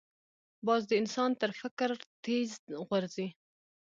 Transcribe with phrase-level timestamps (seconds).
[0.65, 1.89] باز د انسان تر فکر
[2.25, 2.49] تېز
[2.87, 3.27] غورځي